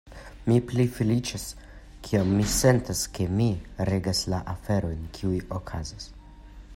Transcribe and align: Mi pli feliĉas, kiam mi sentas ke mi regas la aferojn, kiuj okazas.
Mi 0.51 0.55
pli 0.69 0.83
feliĉas, 0.93 1.43
kiam 2.07 2.33
mi 2.37 2.47
sentas 2.55 3.03
ke 3.19 3.29
mi 3.41 3.49
regas 3.91 4.23
la 4.35 4.43
aferojn, 4.57 5.07
kiuj 5.19 5.37
okazas. 5.59 6.13